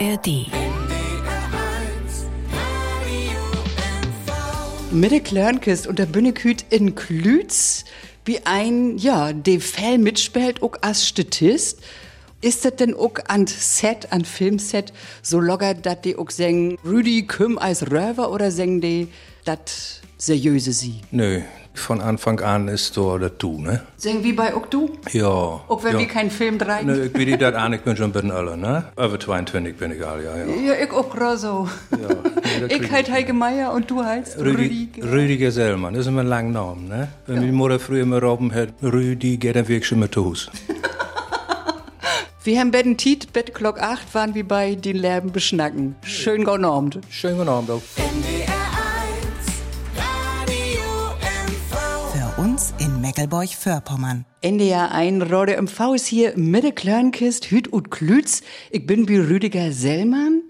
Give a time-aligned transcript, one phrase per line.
[0.00, 0.46] ARD.
[4.90, 7.84] Mit der Klörnkist und der Bünneküt in Klütz,
[8.24, 11.80] wie ein, ja, de Fell mitspielt, auch als Statist.
[12.40, 17.26] Ist das denn auch an Set, an Filmset, so locker, dass die auch sagen, Rüdi
[17.26, 19.08] Küm als Röver oder sagen die,
[19.44, 21.00] das seriöse sie?
[21.10, 21.40] Nö,
[21.74, 23.82] von Anfang an ist so das du, ne?
[23.96, 24.90] Sagen wie bei auch du?
[25.10, 25.26] Ja.
[25.28, 25.98] Auch wenn ja.
[25.98, 26.86] wir keinen Film drehen?
[26.86, 28.84] Nö, ich bin das an, ich bin schon ein bisschen älter, ne?
[28.96, 30.44] Über 22 bin ich all, ja, ja.
[30.46, 31.68] Ja, ich auch grad so.
[31.90, 35.00] Ja, Ich heiße Heike Meier und du heißt Rüdi, Rüdi.
[35.02, 37.08] Rüdiger Sellmann, das ist immer ein langer Name, ne?
[37.26, 40.50] Wenn meine Mutter früher immer Robben hat, Rüdi, geht dann wirklich schon mit Hus.
[42.44, 45.96] Wir haben Betten Tiet, Bett Glock 8 waren wir bei den Lärm beschnacken.
[46.02, 46.98] Schön genormt.
[47.08, 47.80] Schönen guten Abend auch.
[47.80, 48.02] Für
[52.94, 54.24] in Meckelburg-Vorpommern.
[54.40, 58.42] NDR 1 Rode MV ist hier mit der Klörnkist, Hüt und Klütz.
[58.70, 60.42] Ich bin wie Rüdiger Sellmann.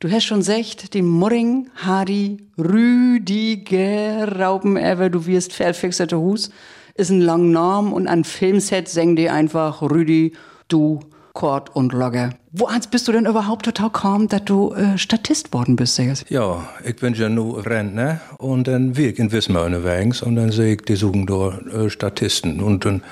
[0.00, 6.50] Du hast schon gesagt, die Morring, Hardy, Rüdiger Raupen ever, du wirst verfixerte Hus,
[6.94, 10.32] ist ein lang Norm und an Filmset singen die einfach Rüdi,
[10.68, 11.00] du,
[11.32, 12.30] Kort und Logger.
[12.54, 16.22] Wo bist du denn überhaupt total kaum, dass du äh, Statist worden bist, Segers?
[16.28, 20.74] Ja, ich bin ja nur Rentner und dann wir in Wismar unterwegs und dann sehe
[20.74, 23.02] ich, die suchen dort äh, Statisten und dann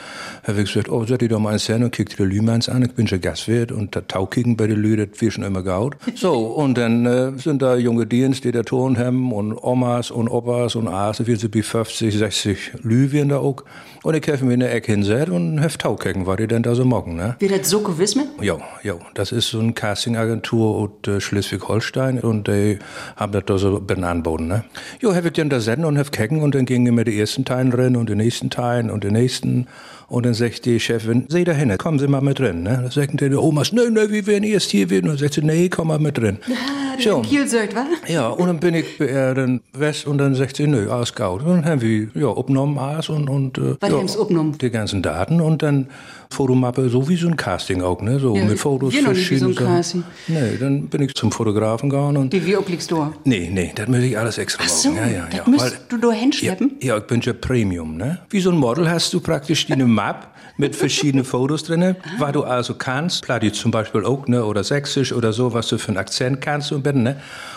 [0.46, 2.82] habe ich gesagt, oh, seid ihr doch mal ins Sinn und kickt die Lümans an,
[2.82, 5.96] ich bin schon Gastwirt und da Taukicken bei den Lü, das wir schon immer gaut.
[6.16, 10.28] So, und dann äh, sind da junge Dienst, die da Ton haben und Omas und
[10.28, 13.64] Opas und Aase, wir sind wie 50, 60 Lüwien da auch
[14.02, 16.74] und ich habe mir in der Ecke hinsetzt und habe Taukicken, was die denn da
[16.74, 17.36] so mocken, ne?
[17.38, 18.28] Wie das so gewiss mit?
[18.42, 22.78] Ja, ja, das ist so eine Castingagentur aus äh, Schleswig-Holstein und die
[23.16, 24.64] haben das da so anboten, ne?
[25.00, 27.44] Jo, hab ich dann da senden und hab kecken und dann gingen mir die ersten
[27.44, 29.66] Teilen drin und die nächsten Teilen und die nächsten
[30.08, 32.80] und dann sagt die Chefin, seh da hin, kommen Sie mal mit drin, ne?
[32.84, 35.68] Da sagt die Omas, nö, nö, wir werden erst hier werden und sagt sie, nee,
[35.68, 36.38] komm mal mit drin.
[37.04, 37.84] Ja, Kiel sagt, wa?
[38.06, 41.42] Ja, und dann bin ich bei dann West und dann sagt sie, nö, alles gut.
[41.42, 44.44] Und dann haben wir, ja, aufgenommen alles und, und, äh, Was ja?
[44.60, 45.88] Die ganzen Daten und dann
[46.32, 49.48] Fotomappe, so wie so ein Casting auch, ne, so Ja, mit Fotos wir wie so
[49.48, 50.04] ein Casting.
[50.28, 53.12] Nee, dann bin ich zum Fotografen gegangen und, Die wie obliegst du?
[53.24, 55.10] nee, nee, das muss ich alles extra Ach so, machen.
[55.12, 55.44] Ja, ja, das ja.
[55.48, 56.76] müsst weil- du da hinschleppen?
[56.80, 58.20] ja, ich bin ja Premium, ne?
[58.30, 62.32] Wie so ein Model hast du praktisch die eine Map mit verschiedenen Fotos drinne, was
[62.32, 63.22] du also kannst.
[63.22, 64.44] Platt zum Beispiel auch, ne?
[64.44, 67.16] Oder Sächsisch oder so, was du für einen Akzent kannst und bin, ne?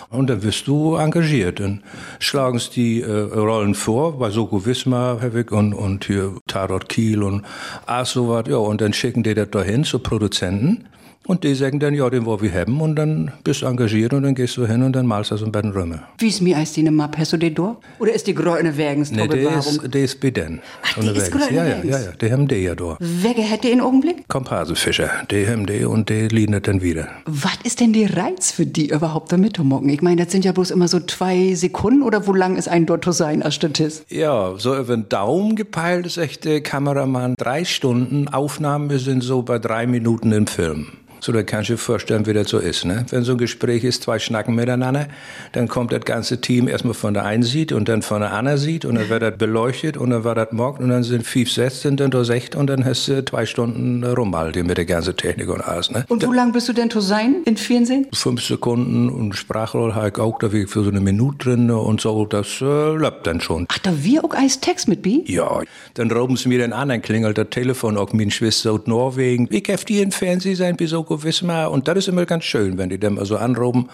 [0.10, 1.60] Und dann wirst du engagiert.
[1.60, 1.82] Und
[2.20, 5.20] schlagen sie die äh, Rollen vor, bei Soko Wismar,
[5.52, 7.44] und, und hier Tatort Kiel und
[7.86, 8.58] ah, so was, ja.
[8.58, 10.86] Und dann schicken die das dahin zu Produzenten.
[11.26, 12.82] Und die sagen dann, ja, den wollen wir haben.
[12.82, 15.46] Und dann bist du engagiert und dann gehst du hin und dann malst du so
[15.46, 16.04] ein beiden Römer.
[16.18, 17.18] Wie ist mir als die Map?
[17.18, 17.78] Hast du die da?
[18.00, 20.60] Oder ist die gröne Wägens Nee, der ist, der ist Beden.
[20.84, 22.98] Ach, die ist gerade ja, ja, ja, ja, die haben die ja da.
[23.00, 24.28] Wege hätte in Augenblick?
[24.28, 27.08] Komparsenfischer, die haben die und die liegen dann wieder.
[27.26, 29.90] Was ist denn die Reiz für die überhaupt da mitzumocken?
[29.90, 32.86] Ich meine, das sind ja bloß immer so zwei Sekunden oder wo lang ist ein
[32.86, 34.06] dort zu sein als Statist?
[34.10, 38.28] Ja, so über den Daumen gepeilt ist echt der Kameramann drei Stunden.
[38.28, 40.88] Aufnahmen sind so bei drei Minuten im Film.
[41.24, 43.06] So, da kannst du dir vorstellen, wie das so ist, ne?
[43.10, 45.08] Wenn so ein Gespräch ist, zwei schnacken miteinander,
[45.54, 48.58] dann kommt das ganze Team erstmal von der einen Sicht und dann von der anderen
[48.58, 51.50] Sicht und dann wird das beleuchtet und dann wird das mockt und dann sind fünf
[51.50, 55.16] Sätze, sind dann da sechs und dann hast du zwei Stunden rumhalt mit der ganzen
[55.16, 56.04] Technik und alles, ne?
[56.10, 58.08] Und wo lang bist du denn zu sein in Fernsehen?
[58.14, 62.02] fünf Sekunden und Sprachrohr habe ich auch da wie für so eine Minute drin und
[62.02, 63.66] so, das äh, läuft dann schon.
[63.72, 65.24] Ach, da wir auch als Text mit bi?
[65.28, 65.62] Ja,
[65.94, 69.48] dann rauben sie mir dann an, dann klingelt das Telefon auch meine Schwester aus Norwegen.
[69.50, 71.70] Ich hab die im Fernsehen sein, bis so Wismar.
[71.70, 73.90] Und das ist immer ganz schön, wenn die dann mal so anrufen.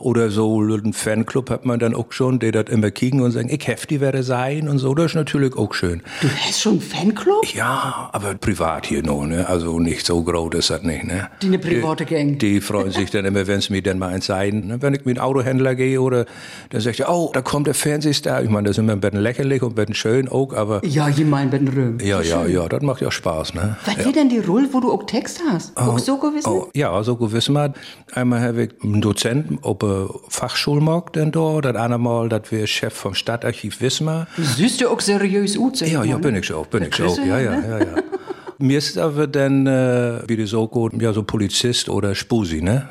[0.00, 3.50] Oder so einen Fanclub hat man dann auch schon, die das immer kicken und sagen,
[3.50, 4.94] ich heftig werde sein und so.
[4.94, 6.02] Das ist natürlich auch schön.
[6.22, 7.44] Du hast schon einen Fanclub?
[7.54, 9.46] Ja, aber privat hier nur, ne?
[9.46, 11.28] Also nicht so groß ist das nicht, ne?
[11.42, 12.38] Die eine private Gang.
[12.38, 14.68] Die freuen sich dann immer, wenn sie mir dann mal eins zeigen.
[14.68, 14.80] Ne?
[14.80, 16.24] Wenn ich mit einem Autohändler gehe oder
[16.70, 18.42] dann sagt er, oh, da kommt der Fernsehstar.
[18.42, 21.08] Ich meine, das ist immer ein bisschen lächerlich und ein bisschen schön auch, aber Ja,
[21.08, 21.98] je mein Ben Röhm.
[22.00, 23.76] ja, ja, ja, das macht ja Spaß, ne?
[23.84, 25.76] Was wäre denn die Rolle, wo du auch Text hast?
[25.76, 26.46] auch so gewiss?
[26.46, 27.74] Oh, ja, so gewiss mal.
[28.12, 29.89] Einmal habe ich einen Dozenten ob der
[30.28, 34.26] Fachschulmarkt denn da, das andere Mal, das wir Chef vom Stadtarchiv Wismar.
[34.36, 35.80] Du siehst ja auch seriös aus.
[35.80, 36.18] Ja, ja, ne?
[36.18, 36.98] bin ich auch, bin ich auch.
[36.98, 37.68] Grüße, Ja, ja, ne?
[37.68, 38.02] ja, ja.
[38.58, 42.88] Mir ist aber dann, äh, wie das so gut, ja, so Polizist oder Spusi, ne?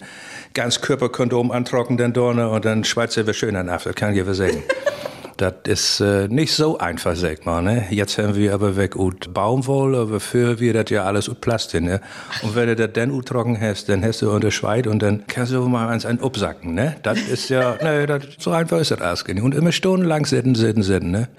[0.56, 2.50] Ganz Körperkondom antrocken dann da, ne?
[2.50, 4.64] Und dann Schweizer wir schön an, das kann ich aber sagen.
[5.40, 7.62] Das ist äh, nicht so einfach, sag mal.
[7.62, 7.88] Ne?
[7.92, 11.82] Jetzt haben wir aber weg ut Baumwolle, aber für wir das ja alles ut Plastik.
[11.82, 12.02] Ne?
[12.42, 15.24] Und wenn du das dann ut trocken hast, dann hast du unter Schweit und dann
[15.28, 16.74] kannst du mal eins ein upsacken.
[16.74, 16.98] Ne?
[17.04, 19.26] Das ist ja, ne, das, so einfach ist das alles.
[19.26, 19.42] nicht.
[19.42, 21.12] Und immer stundenlang sitzen, sitzen, sitzen.
[21.12, 21.30] Ne?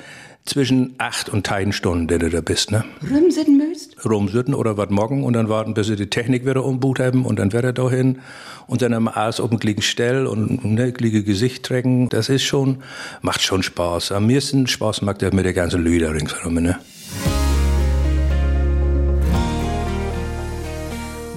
[0.46, 2.82] zwischen acht und tein Stunden, der du da bist, ne?
[3.02, 3.89] Rumsitten müsst?
[4.04, 7.38] Rumsitten oder was morgen und dann warten, bis sie die Technik wieder umboot haben und
[7.38, 8.20] dann wieder dahin
[8.66, 12.08] und dann am alles auf dem gleichen Stell und ne, gleiche Gesicht trägen.
[12.08, 12.82] Das ist schon,
[13.22, 14.12] macht schon Spaß.
[14.12, 16.78] Am meisten Spaß macht der mit der ganzen Lüder ringsherum, ne?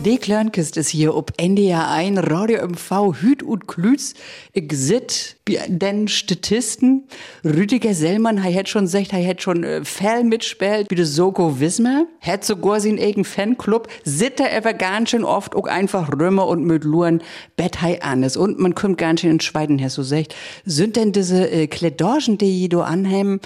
[0.06, 4.16] Die Kleinkist ist hier ob NDR 1 Radio MV Hüt und Klütz.
[4.52, 7.08] Ich sit den Statisten.
[7.46, 11.62] Rüdiger Sellmann, er hat schon gesagt, er hat schon äh, Fell mitspielt, wie der Soko
[11.62, 12.06] Wismar.
[12.20, 13.88] Hat sogar seinen eigenen Fanclub.
[14.04, 17.22] Sitt er aber ganz schön oft auch einfach Römer und mit Luren
[17.56, 18.36] Bett hei ist.
[18.36, 20.36] Und man kommt ganz schön in Schweiden her, so sagt.
[20.66, 23.40] Sind denn diese äh, Kledorgen, die je do anheben,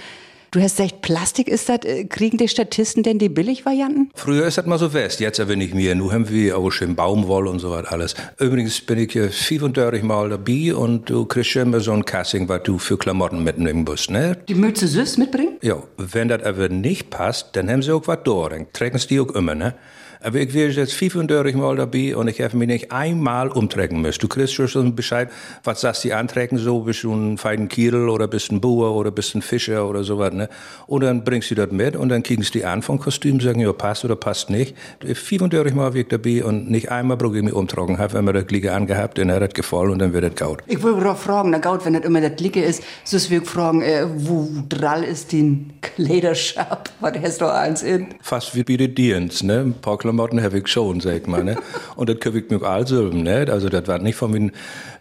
[0.51, 4.11] Du hast gesagt, Plastik ist das, äh, kriegen die Statisten denn die Billigvarianten?
[4.15, 5.93] Früher ist das mal so fest, jetzt aber nicht mehr.
[5.93, 8.15] Nur haben wir auch schon Baumwoll und so was alles.
[8.39, 12.47] Übrigens bin ich hier 35 Mal dabei und du kriegst schon immer so ein Casting,
[12.47, 14.37] was du für Klamotten mitnehmen musst, ne?
[14.47, 15.57] Die Mütze süß mitbringen?
[15.61, 18.47] Ja, wenn das aber nicht passt, dann haben sie auch was da.
[18.49, 19.75] Dann tragen sie die auch immer, ne?
[20.21, 24.21] Aber ich wäre jetzt 35 Mal dabei und ich habe mich nicht einmal umtrecken müssen.
[24.21, 25.29] Du kriegst schon Bescheid,
[25.63, 29.11] was sagst du antrecken, so bist du ein feinen Kiel oder bist ein Bauer oder
[29.11, 30.49] bist ein Fischer oder sowas, ne?
[30.87, 33.59] Und dann bringst du das mit und dann kriegen sie die an vom Kostüm, sagen,
[33.59, 34.75] ja, passt oder passt nicht.
[35.01, 37.97] 35 Mal war ich dabei und nicht einmal brauche ich mich umtragen.
[37.97, 40.63] Habe immer das Gliege angehabt, dann hat das gefallen und dann wird das gaut.
[40.67, 43.49] Ich wollte gerade fragen, na gaut, wenn das immer das Gliege ist, so will ich
[43.49, 46.89] fragen, äh, wo drall ist den Kleiderschab?
[46.99, 48.07] Was hast du eins in?
[48.21, 49.59] Fast wie bei den Dienst, ne?
[49.59, 51.57] Ein paar Klamotten habe ich schon, sag ich mal, ne?
[51.97, 53.45] Und das könnte ich mir all Silben, ne?
[53.51, 54.53] Also das war nicht von meinen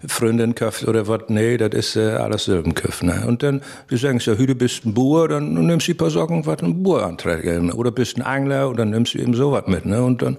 [0.06, 3.24] Freunden gekauft oder was, nee, das ist äh, alles Silbenköpf, ne?
[3.26, 6.46] Und dann, die sagen, ja, du bist ein Bauer, dann nimmst du ein paar Socken,
[6.46, 7.46] was ein Bauer anträgt.
[7.74, 10.02] Oder bist ein Angler und dann nimmst du eben sowas mit, ne?
[10.02, 10.36] Und dann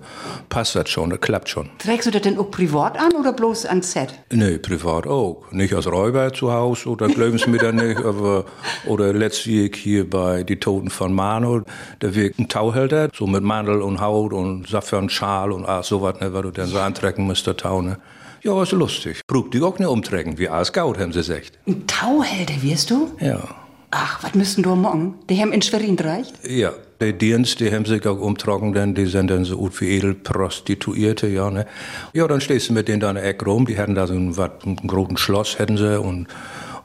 [0.50, 1.70] passt das schon, das klappt schon.
[1.80, 4.14] Trägst du das denn auch privat an oder bloß an Set?
[4.32, 5.44] Nee, privat auch.
[5.52, 8.46] Nicht als Räuber zu Hause, oder glauben sie mir dann nicht, aber,
[8.86, 11.64] oder letztlich hier bei Die Toten von Mano,
[12.00, 16.20] da wirkt ein Tauhälter, so mit Mandel und Haut und Saffern, Schal und all sowas,
[16.20, 17.98] ne, was du dann so antrecken musst, der Tau, ne?
[18.44, 19.22] Ja, war so lustig.
[19.28, 21.60] Braucht die auch nicht umtrecken, wie alles Gaut, haben sie gesagt.
[21.68, 23.12] Ein Tauhälter wirst du?
[23.20, 23.44] Ja.
[23.92, 25.16] Ach, was müssten du morgen?
[25.30, 26.34] Die haben in Schwerin reicht?
[26.46, 29.88] Ja, die Dienst, die haben sich auch umtragen, denn die sind dann so gut wie
[29.90, 31.66] Edelprostituierte, ja, ne.
[32.14, 34.14] Ja, dann stehst du mit denen da in der Ecke rum, die hatten da so
[34.14, 36.28] ein, wat, ein großen Schloss, hätten sie, und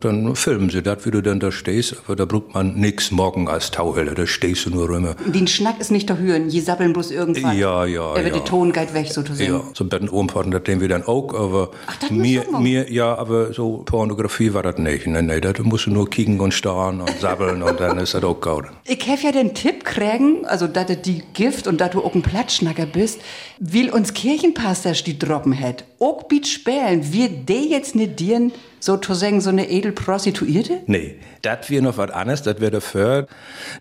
[0.04, 3.48] dann filmen sie das, wie du dann da stehst, aber da braucht man nix morgen
[3.48, 5.14] als Tauhelle, da stehst du nur rum.
[5.26, 7.56] Den Schnack ist nicht der Höhen, je sabbeln bloß irgendwann.
[7.56, 8.42] Ja, ja, Er wird ja.
[8.42, 9.52] die Ton geht weg, sozusagen.
[9.52, 12.92] Ja, so ein bisschen umfahren, das den wir dann auch, aber Ach, das mir, mir,
[12.92, 15.06] ja, aber so Pornografie war das nicht.
[15.06, 18.24] Nee, nee, da musst du nur kicken und starren und sabbeln und dann ist das
[18.24, 18.64] auch gaut.
[18.84, 22.14] Ich hab ja den Tipp kriegen, also dass du die Gift und dass du auch
[22.14, 23.20] ein Plattschnacker bist,
[23.58, 25.84] will uns Kirchenpastors die droppen hätt.
[25.98, 28.52] Auch biet spälen, wir de jetzt ne dirn,
[28.82, 30.80] so zu sagen, so eine Edelprostituierte?
[30.86, 33.28] Nee, das wäre noch was anderes, das wäre dafür.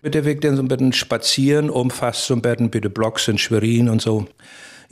[0.00, 3.36] Mit der Weg dann so ein bisschen spazieren, umfasst so ein bisschen bitte Blocks in
[3.36, 4.26] Schwerin und so.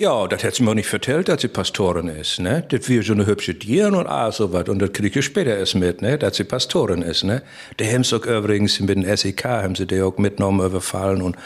[0.00, 2.64] Ja, das hätte sie mir auch nicht vertellt, dass sie Pastorin ist, ne?
[2.70, 4.66] Das wäre so eine hübsche Dirn und all so was.
[4.70, 6.16] Und das krieg ich später erst mit, ne?
[6.16, 7.42] Dass sie Pastorin ist, ne?
[7.78, 11.36] Der haben sie auch übrigens mit dem SEK, haben sie die auch mitgenommen, überfallen und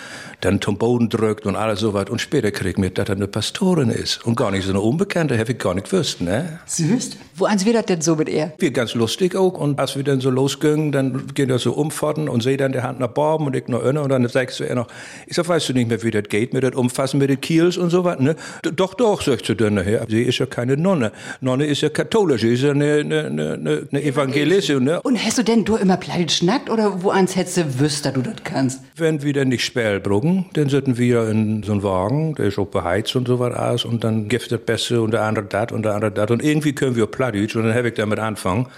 [0.41, 2.09] dann zum Boden drückt und alles so was.
[2.09, 4.25] Und später krieg ich mit, dass er eine Pastorin ist.
[4.25, 6.61] Und gar nicht so eine Unbekannte, hätte ich gar nicht gewusst, ne?
[6.67, 7.17] Süß.
[7.35, 8.53] Wo ans wir das denn so mit er?
[8.59, 9.55] Wir ganz lustig auch.
[9.55, 12.85] Und als wir dann so losgingen, dann gehen wir so umfahren und sehe dann der
[12.85, 14.87] Hand nach Borben und ich noch inne und dann sagst du er noch,
[15.27, 17.77] ich sag, weißt du nicht mehr, wie das geht mit das Umfassen mit den Kiels
[17.77, 18.37] und so was, ne?
[18.63, 20.07] Doch, doch, sagt sie dann nachher.
[20.09, 21.13] Sie ist ja keine Nonne.
[21.41, 25.03] Nonne ist ja katholisch, sie ist ja eine, eine, eine, eine Evangelistin, ne?
[25.03, 28.15] Und hast du denn du immer platt schnackt oder wo ans hättest du wüsst, dass
[28.15, 28.81] du das kannst?
[28.97, 32.59] Wenn wir dann nicht Sperl bruggen, dann sitzen wir in so einen Wagen, der ist
[32.59, 35.73] auch beheizt und so was aus und dann gibt das Beste und der andere dat
[35.73, 38.69] und der andere dat und irgendwie können wir Plattdeutsch und dann habe ich damit anfangen.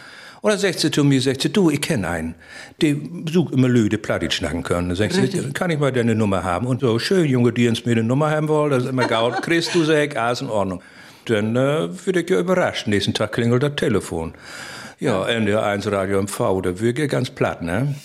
[0.47, 2.37] Und dann sagt sie zu mir, sagt sie, du, ich kenne einen,
[2.81, 2.95] der
[3.29, 4.91] sucht immer Leute, die Plattdeutsch schnacken können.
[4.91, 6.69] Dann sagt sie, kann ich mal deine Nummer haben?
[6.69, 9.43] Und so, schön, Junge, die uns mir eine Nummer haben wollen, das ist immer gaut,
[9.43, 10.83] kriegst du, sag ich, alles in Ordnung.
[11.25, 14.35] Dann äh, wird ich ja überrascht, nächsten Tag klingelt das Telefon.
[15.01, 17.97] Ja, NDR1 Radio MV, da ich ganz platt, ne?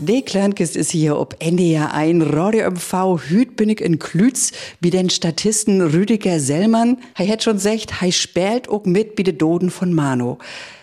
[0.00, 4.90] Die Kleinkist ist hier ob NDR 1 Radio MV Hüt bin ich in Klütz, wie
[4.90, 6.98] den Statisten Rüdiger Sellmann.
[7.16, 10.38] Er hat schon gesagt, er spielt auch mit wie de Doden von Mano.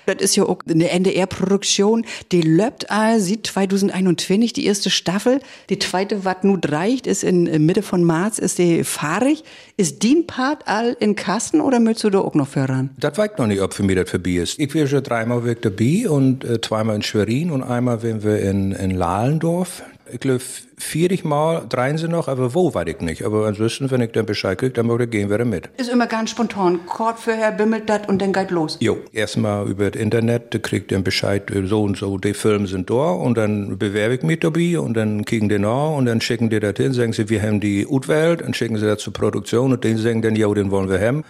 [0.06, 2.42] Das ist ja auch eine NDR-Produktion, die
[2.88, 5.40] all sieht 2021 die erste Staffel.
[5.70, 9.44] Die zweite, was nu dreicht, ist in Mitte von März, ist die fahrig.
[9.78, 12.90] Ist die Part all in Kasten oder möchtest du da auch noch voran?
[12.98, 14.60] Das weiß noch nicht, ob für mich das vorbei ist.
[14.60, 18.40] Ich war schon dreimal weg dabei und äh, zweimal in Schwerin und einmal waren wir
[18.40, 19.84] in, in Lahlendorf.
[20.12, 20.42] Ich glaube,
[20.78, 23.24] vierig Mal drehen sie noch, aber wo, weiß ich nicht.
[23.24, 25.70] Aber ansonsten, wenn ich dann Bescheid kriege, dann würde ich gehen wieder mit.
[25.78, 26.86] Ist immer ganz spontan.
[26.86, 28.78] Kort vorher bimmelt das und dann geht los.
[28.80, 32.90] Jo, erstmal über das Internet, da kriegt dann Bescheid, so und so, die Filme sind
[32.90, 36.50] da und dann bewerbe ich mich dabei und dann kriegen die nach und dann schicken
[36.50, 39.72] die das hin, sagen sie, wir haben die Utwelt und schicken sie das zur Produktion
[39.74, 41.24] und die sagen dann, ja, den wollen wir haben.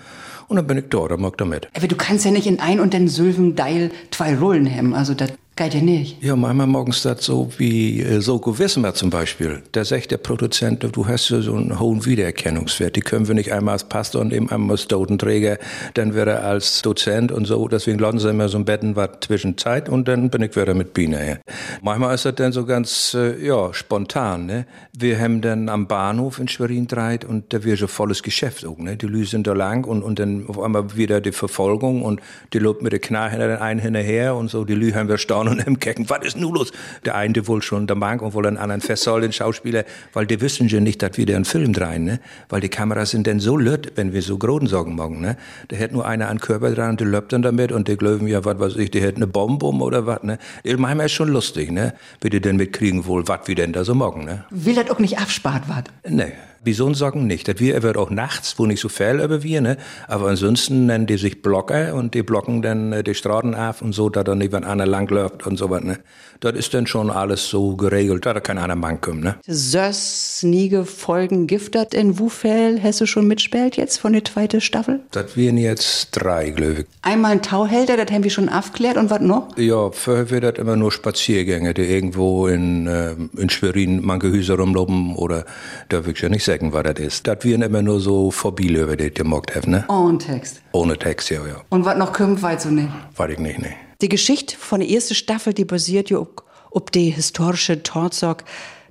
[0.47, 1.67] Und dann bin ich da, dann mag ich damit.
[1.75, 4.93] Aber du kannst ja nicht in ein und den Sylven Deil zwei Rollen haben.
[4.93, 6.21] Also das geht ja nicht.
[6.21, 9.63] Ja, manchmal morgens das so wie äh, Soko Wismar zum Beispiel.
[9.71, 12.95] Da sagt der Produzent, du hast ja so einen hohen Wiedererkennungswert.
[12.97, 15.57] Die können wir nicht einmal als Pastor und eben einmal als Totenträger,
[15.93, 17.69] dann wäre er als Dozent und so.
[17.69, 20.73] Deswegen lassen sie immer so ein Betten was zwischen Zeit und dann bin ich wieder
[20.73, 21.39] mit Biene her.
[21.81, 24.65] Manchmal ist das dann so ganz, äh, ja, spontan, ne?
[24.97, 28.77] Wir haben dann am Bahnhof in Schwerin dreit und da wird so volles Geschäft auch,
[28.77, 28.97] ne?
[28.97, 32.19] Die Lü sind da lang und, und dann auf einmal wieder die Verfolgung und
[32.51, 34.65] die lobt mit der Knarre hinter den einen hinterher und so.
[34.65, 36.09] Die Lü haben wir staunen und im Kecken.
[36.09, 36.71] Was ist nun los?
[37.05, 39.83] Der eine wohl schon der Bank und wohl einen anderen festsoll, den Schauspieler,
[40.13, 42.19] weil die wissen ja nicht, dass wir da einen Film drehen, ne?
[42.49, 45.37] Weil die Kameras sind dann so lütt, wenn wir so Groden sorgen morgen, ne?
[45.67, 48.27] Da hätte nur einer einen Körper dran und der löbt dann damit und die glauben
[48.27, 50.37] ja, was weiß ich, die hätten eine Bombe um oder was, ne?
[50.63, 51.93] Manchmal ist schon lustig, ne?
[52.21, 54.45] Wie die denn mitkriegen wohl, was wir denn da so morgen, ne?
[54.49, 55.89] Will das auch nicht abspart wat?
[56.07, 56.33] Nee.
[56.65, 57.47] Bisonsocken nicht.
[57.47, 59.77] Das wir wird auch nachts, wo nicht so viel über wir, ne?
[60.09, 63.93] Aber ansonsten nennen die sich Blocker und die blocken dann äh, die Straßen auf und
[63.93, 65.99] so, da dann jemand einer langläuft und so was, ne?
[66.41, 69.35] Das ist dann schon alles so geregelt, da kein anderer Mann kommt, ne?
[69.47, 74.99] Sös, Niege, Folgen, Giftert in Wufell, hast du schon mitspielt jetzt von der zweiten Staffel?
[75.11, 76.85] Das wären jetzt drei, glaube ich.
[77.01, 79.57] Einmal ein Tauhälter, das haben wir schon aufklärt und was noch?
[79.57, 84.55] Ja, vorher wird das immer nur Spaziergänge, die irgendwo in, äh, in Schwerin manche Häuser
[84.55, 85.45] rumlaufen oder
[85.89, 87.27] da will ich ja nicht sagen, was das ist.
[87.27, 89.85] Das wären immer nur so Vorbeilöwe, die gemockt haben, ne?
[89.87, 90.61] Und Text.
[90.71, 91.61] Ohne Text, ja, ja.
[91.69, 92.89] Und was noch kommt, weißt du nicht.
[93.15, 93.73] Weiß ich nicht, ne.
[94.01, 98.43] Die Geschichte von der ersten Staffel, die basiert ja ob, ob die historische Tatsache,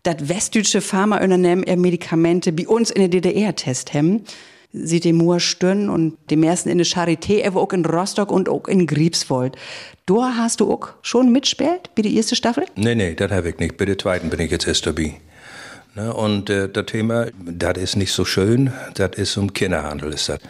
[0.02, 4.24] dass westdeutsche Pharmaunternehmen ihr Medikamente bei uns in der DDR test haben.
[4.72, 8.48] Sie dem Moor Stürn und dem ersten in der Charité, aber auch in Rostock und
[8.48, 9.56] auch in Griebswold.
[10.06, 12.64] Da hast du auch schon mitspielt bei der ersten Staffel?
[12.74, 13.76] Nee, nee, das habe ich nicht.
[13.76, 15.14] Bei der zweiten bin ich jetzt erst dabei.
[15.96, 20.28] Ne, und äh, das Thema, das ist nicht so schön, das ist um Kinderhandel, ist
[20.28, 20.40] das.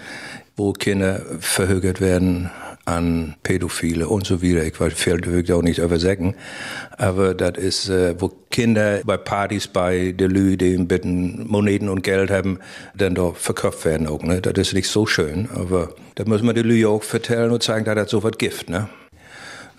[0.56, 2.50] Wo Kinder verhögert werden
[2.86, 4.64] an Pädophile und so weiter.
[4.64, 6.34] Ich weiß, viel will ich auch nicht übersagen.
[6.96, 12.02] Aber das ist, äh, wo Kinder bei Partys bei der Lü, die ein Moneten und
[12.02, 12.58] Geld haben,
[12.94, 14.22] dann doch verkauft werden auch.
[14.22, 14.40] Ne?
[14.40, 15.48] Das ist nicht so schön.
[15.54, 18.70] Aber da muss man der Lü auch vertellen und zeigen, dass das so was Gift.
[18.70, 18.88] Ne?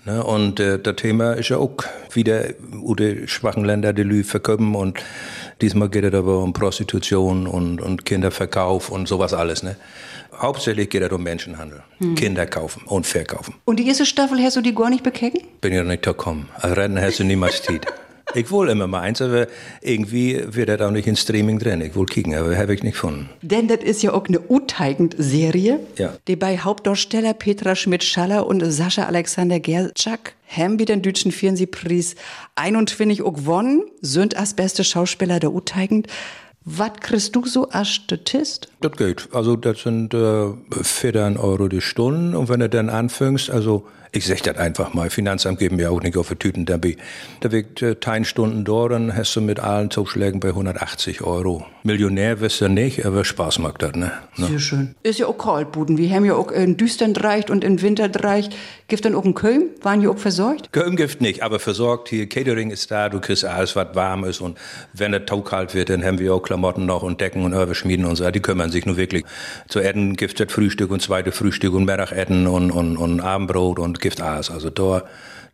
[0.06, 1.74] Ne, und äh, das Thema ist ja auch
[2.12, 5.00] wieder, die schwachen Länder die Lü verkaufen und
[5.60, 9.64] diesmal geht es aber um Prostitution und, und Kinderverkauf und sowas alles.
[9.64, 9.76] Ne?
[10.38, 11.82] Hauptsächlich geht es um Menschenhandel.
[12.14, 13.54] Kinder kaufen und verkaufen.
[13.64, 15.40] Und die erste Staffel hast du die gar nicht bekecken?
[15.60, 16.50] Bin ja nicht gekommen.
[16.54, 17.86] Also Rennen hast du niemals Zeit.
[18.34, 19.46] Ich will immer mal eins, aber
[19.80, 21.80] irgendwie wird das auch nicht in Streaming drin.
[21.80, 23.28] Ich will kicken, aber habe ich nicht gefunden.
[23.40, 26.14] Denn das ist ja auch eine Uteigend-Serie, Ja.
[26.28, 32.14] die bei Hauptdarsteller Petra Schmidt-Schaller und Sascha Alexander Gerczak haben den deutschen Fernsehpreis
[32.56, 36.06] 21 auch gewonnen, sind als beste Schauspieler der Uteigend.
[36.64, 38.68] Was kriegst du so als Statist?
[38.80, 39.28] Das geht.
[39.32, 40.48] Also das sind äh,
[40.82, 45.10] 14 Euro die Stunde und wenn du dann anfängst, also ich sag das einfach mal,
[45.10, 46.64] Finanzamt geben mir auch nicht auf die Tüten.
[46.64, 51.66] Da wird äh, 10 Stunden da, dann hast du mit allen Zuschlägen bei 180 Euro.
[51.82, 54.12] Millionär wirst du nicht, aber Spaß macht das, ne?
[54.36, 54.46] ne?
[54.46, 54.94] Sehr schön.
[55.02, 55.98] Ist ja auch Kaltbuden.
[55.98, 58.56] Wir haben ja auch in Düstern dreicht und in Winter dreicht.
[58.88, 59.70] Gibt dann auch in Köln?
[59.82, 60.72] Waren die auch versorgt?
[60.72, 64.56] Köln-Gift nicht, aber versorgt hier, Catering ist da, du kriegst alles, was warm ist und
[64.92, 68.06] wenn der Tau kalt wird, dann haben wir auch Klamotten noch und Decken und Örbeschmieden
[68.06, 69.24] und so, die kümmern sich nur wirklich.
[69.68, 74.00] Zu Erden gibt es Frühstück und zweite Frühstück und Mittagessen und, und, und Abendbrot und
[74.06, 74.50] gibt alles.
[74.50, 75.02] Also da,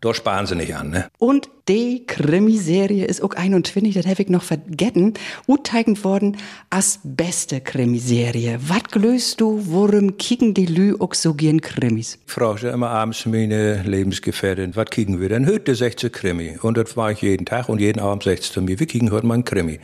[0.03, 1.09] da sparen sie nicht an, ne?
[1.19, 5.15] Und die Krimiserie ist auch 21, das habe ich noch vergessen,
[5.47, 6.37] uteigend worden
[6.71, 8.59] als beste Krimiserie.
[8.67, 12.19] Was gelöst du, worum kicken die Lü auch so gern Krimis?
[12.27, 15.47] Ich frage immer abends meine Lebensgefährtin, was kriegen wir denn?
[15.47, 16.59] Heute 16 Krimi.
[16.61, 18.81] Und das war ich jeden Tag und jeden Abend 16 zu mir.
[18.81, 19.79] Wir kriegen heute mal einen Krimi.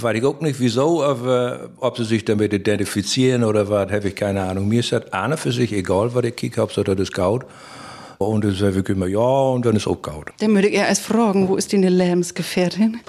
[0.00, 4.16] Weiß ich auch nicht wieso, aber ob sie sich damit identifizieren oder was, habe ich
[4.16, 4.68] keine Ahnung.
[4.68, 7.44] Mir ist das eine für sich egal, was ich kriege, Hauptsache das ist gaut.
[8.20, 10.26] Und dann sage ich immer ja und dann ist auch gaut.
[10.40, 13.00] Dann würde ich eher erst fragen, wo ist die Lebensgefährtin?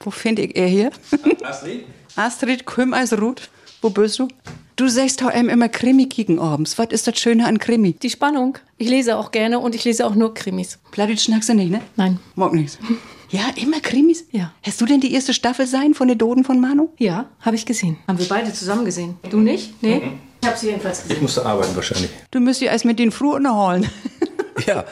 [0.00, 0.90] Wo finde ich er hier?
[1.44, 1.84] Astrid?
[2.16, 3.48] Astrid Küm als Ruth.
[3.82, 4.26] Wo bist du?
[4.74, 6.76] Du sagst hau immer Krimi kicken abends.
[6.76, 7.92] Was ist das Schöne an Krimi?
[7.92, 8.58] Die Spannung.
[8.78, 10.80] Ich lese auch gerne und ich lese auch nur Krimis.
[10.90, 11.80] Plattdeutsch schnackst du nicht, ne?
[11.96, 12.18] Nein.
[12.34, 12.78] Mag nichts.
[13.30, 14.26] Ja, immer Krimis?
[14.30, 14.52] Ja.
[14.62, 16.90] Hast du denn die erste Staffel sein von den Doden von Manu?
[16.98, 17.96] Ja, habe ich gesehen.
[18.06, 19.14] Haben wir beide zusammen gesehen.
[19.30, 19.82] Du nicht?
[19.82, 20.02] Nee?
[20.42, 21.22] Ich habe sie jedenfalls Ich gesehen.
[21.22, 22.10] musste arbeiten wahrscheinlich.
[22.30, 23.88] Du müsst ja erst mit den Fruh unterholen.
[24.66, 24.84] Ja.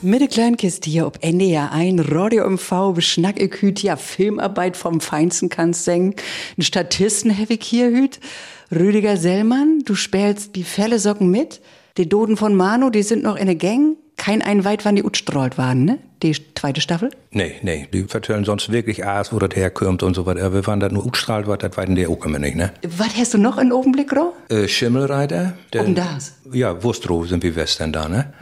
[0.00, 5.48] Mit der Kleinkiste hier ob NDR ein, Radio MV, beschnack hüt, ja, Filmarbeit vom Feinsten
[5.48, 6.14] kannst singen.
[6.56, 8.20] Ein Statisten hier hüt.
[8.70, 11.60] Rüdiger Sellmann, du spielst wie Felle Socken mit.
[11.96, 13.96] Die Doden von Manu, die sind noch in der Gang.
[14.16, 15.98] Kein Einweit, wann die utstrahlt waren, ne?
[16.22, 17.10] Die zweite Staffel?
[17.30, 20.52] Nee, nee, die vertellen sonst wirklich alles, wo das herkommt und so weiter.
[20.52, 22.72] Wir waren da nur utstrahlt, was das weiten die auch immer nicht, ne?
[22.82, 24.32] Was hast du noch in Augenblick, Ro?
[24.48, 25.52] Äh, Schimmelreiter.
[25.72, 26.32] Der, Oben das?
[26.52, 28.32] Ja, Wustrow sind wir Western da, ne?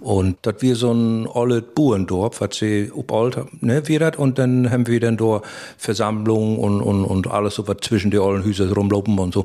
[0.00, 4.38] Und das wir so ein olle Buhrendorf, was sie ob alt, ne, wir dat, und
[4.38, 5.42] dann haben wir dann da
[5.76, 9.44] Versammlungen und, und, und alles so was zwischen die ollen Hüser rumlaufen und so.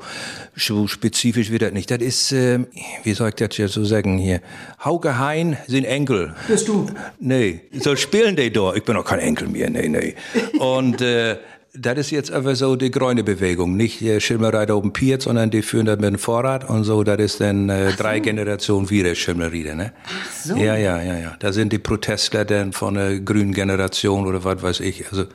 [0.56, 1.92] So spezifisch wird das nicht.
[1.92, 2.60] Das ist, äh,
[3.04, 4.42] wie soll ich das jetzt so sagen hier?
[4.84, 6.36] Hauke Hein sind Enkel.
[6.48, 6.86] Bist du?
[7.20, 8.74] Nee, so spielen die da.
[8.74, 10.16] Ich bin noch kein Enkel mehr, nee, nee.
[10.60, 11.38] Und äh,
[11.74, 13.78] das ist jetzt aber so die grüne Bewegung.
[13.78, 17.04] Nicht der Schimmelreiter oben Piet, sondern die führen das mit dem Vorrat und so.
[17.04, 19.94] Das ist dann äh, drei Generationen wieder Schimmelrieder, ne?
[20.06, 20.56] Ach so.
[20.58, 21.36] Ja, ja, ja, ja.
[21.40, 25.06] Da sind die Protestler dann von der grünen Generation oder was weiß ich.
[25.12, 25.26] Also,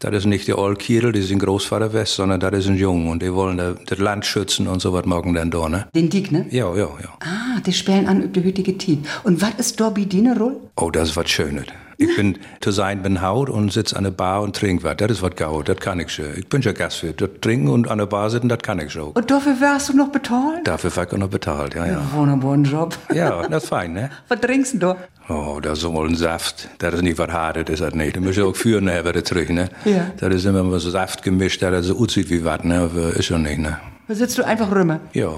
[0.00, 3.08] das ist nicht der Old Kiedel, die sind Großvater West, sondern das ist ein Jung
[3.08, 5.88] und die wollen da, das Land schützen und so was morgen dann da, ne?
[5.94, 6.44] Den Dick, ne?
[6.50, 7.16] Ja, ja, ja.
[7.20, 8.98] Ah, die spielen an über die heutige Zeit.
[9.24, 10.56] Und was ist da ne Rolle?
[10.76, 11.64] Oh, das ist was Schönes.
[11.98, 14.96] Ich bin zu sein bin Haut und sitz an der Bar und trink was.
[14.98, 16.26] Das ist was Gaut, das kann ich schon.
[16.36, 17.20] Ich bin schon Gastwirt.
[17.20, 19.12] Das trinken und an der Bar sitzen, das kann ich schon.
[19.12, 20.66] Und dafür wärst du noch bezahlt?
[20.66, 22.02] Dafür war ich auch noch bezahlt, ja, ja.
[22.12, 22.96] Wunderbaren Job.
[23.14, 24.10] Ja, das ist fein, ne?
[24.28, 24.96] Was trinkst du da?
[25.28, 26.68] Oh, das ist mal ein Saft.
[26.78, 28.16] Das ist nicht was Hartes, das ist das nicht.
[28.16, 29.70] Da muss ich auch führen nachher wieder zurück, ne?
[29.84, 30.10] Ja.
[30.18, 32.90] Das ist immer so Saft gemischt, das so aussieht wie was, ne?
[33.16, 33.78] Ist schon nicht, ne?
[34.06, 35.00] Da sitzt du einfach rüber.
[35.14, 35.30] Ja.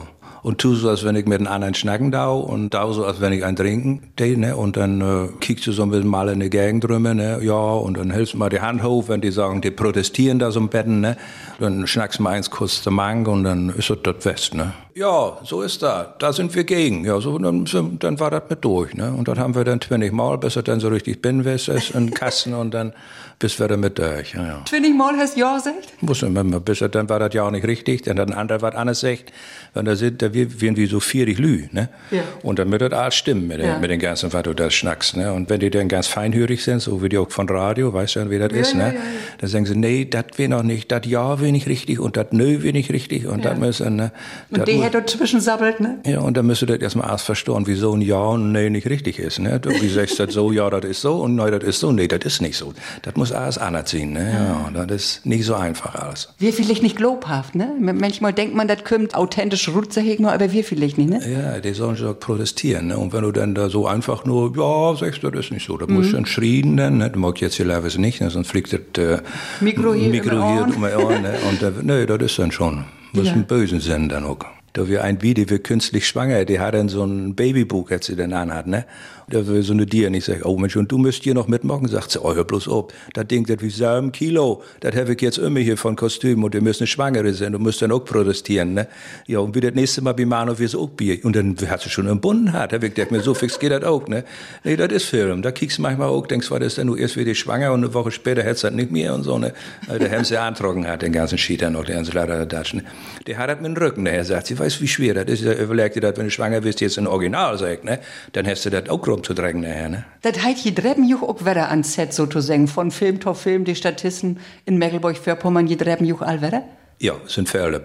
[0.42, 3.20] Und tu so, als wenn ich mit einem anderen schnacken dau und dau so, als
[3.20, 4.56] wenn ich einen trinken de, ne?
[4.56, 7.40] Und dann äh, kiekst du so ein bisschen mal in die Gegend drüber, ne?
[7.42, 10.50] Ja, und dann hältst du mal die Hand hoch, wenn die sagen, die protestieren da
[10.50, 11.16] so im Betten, ne?
[11.58, 14.72] Dann schnackst du mal eins kurz zur Mang und dann ist das das West, ne?
[14.94, 16.08] Ja, so ist das.
[16.18, 17.04] Da sind wir gegen.
[17.04, 17.64] Ja, so, dann,
[18.00, 19.12] dann war das mit durch, ne?
[19.12, 22.12] Und das haben wir dann 20 Mal, bis er dann so richtig Binnenwest ist, in
[22.12, 22.92] Kasten und dann
[23.38, 24.62] bis wir dann mit durch, ja, ja.
[24.68, 25.92] 20 Mal hast du ja gesagt?
[26.00, 28.34] Muss immer mal, bis er, dann war das ja auch nicht richtig, dann hat ein
[28.34, 29.32] anderer was anderes gesagt.
[29.74, 31.88] Und da sind, da wir, wir wie so vierig Lü, ne?
[32.10, 32.22] Ja.
[32.42, 33.78] Und dann wird das alles stimmen mit, den, Ja.
[33.78, 35.32] mit den ganzen, was du da schnackst, ne?
[35.32, 38.30] Und wenn die dann ganz feinhörig sind, so wie die auch von Radio, weißt du,
[38.30, 38.84] wie das ist, ja, ne?
[38.84, 39.00] ja, ja.
[39.38, 42.26] Dann sagen sie, nee, das will noch nicht, das Ja will nicht richtig und das
[42.32, 44.12] Nö will nicht richtig und das müssen, ne?
[44.50, 45.98] Und die dort zwischensabbelt, ne?
[46.04, 48.88] ja, und dann müsst ihr das erstmal erst verstehen, wieso ein Ja und Nee nicht
[48.88, 49.38] richtig ist.
[49.38, 49.60] Ne?
[49.60, 51.92] Du, wie sagst du das so, ja, das ist so und Nein, das ist so.
[51.92, 52.74] Nee, das ist nicht so.
[53.02, 54.12] Das muss alles anerziehen.
[54.12, 54.70] Ne?
[54.74, 56.32] Ja, das ist nicht so einfach alles.
[56.38, 57.74] Wir vielleicht nicht glaubhaft, ne?
[57.80, 61.20] Manchmal denkt man, das kommt authentisch rüberzuhegen, aber wir vielleicht nicht, ne?
[61.30, 62.88] Ja, die sollen schon protestieren.
[62.88, 62.98] Ne?
[62.98, 65.76] Und wenn du dann da so einfach nur, ja, sagst du, das ist nicht so,
[65.76, 67.10] da musst du dann schrien dann, ne?
[67.10, 68.30] du magst jetzt hier leider nicht, ne?
[68.30, 69.18] sonst fliegt das äh,
[69.60, 71.22] Mikro hier Mikro um hier um die Ohren.
[71.22, 71.34] Ne?
[71.48, 73.32] Und da, nee, das ist dann schon, muss Ja.
[73.32, 74.38] einen bösen Sinn dann auch.
[74.74, 78.16] Da wir ein Video, wir künstlich schwanger, die hat dann so ein Babybuch, hat sie
[78.16, 78.84] dann anhat, ne?
[79.30, 81.48] Da wir so eine Dir, und ich sag, oh Mensch, und du müsst hier noch
[81.48, 81.86] mitmachen?
[81.88, 82.94] Sagt sie, oh, hör bloß ob.
[83.12, 86.54] Das Ding, das wie sieben Kilo, das habe ich jetzt immer hier von Kostüm und
[86.54, 88.88] ihr müsst eine Schwangere sein, du musst dann auch protestieren, ne?
[89.26, 91.18] Ja, und wie das nächste Mal wie Mano, wie es auch Bier.
[91.24, 93.84] Und dann hat sie schon entbunden hat, hab ich gedacht, mir so fix geht das
[93.84, 94.24] auch, ne?
[94.64, 95.42] Nee, das ist Film.
[95.42, 97.92] Da kiekst du manchmal auch, denkst, was ist denn, du erst wieder schwanger und eine
[97.92, 99.52] Woche später hättest du das nicht mehr und so, ne?
[99.86, 102.82] Weil Der haben sie antrocken hat, den ganzen Schieder noch, der ganze leider Datsch, ne?
[103.26, 104.10] Der hat das mit dem Rücken, ne?
[104.12, 105.44] Er sagt, sie weiß, wie schwer das ist.
[105.44, 107.98] Er überlegt dir das, wenn du schwanger bist, jetzt in Original, sagt, ne?
[108.32, 110.04] Dann hast du das auch rumzudrängen nachher, ne?
[110.22, 112.68] Das heit hier dreben juch auch wieder ans Set sozusagen.
[112.68, 116.64] Von Film zu Film, die Statisten in Mecklenburg-Vorpommern, hier dreben juch all wieder.
[117.00, 117.80] Ja, sind Fälle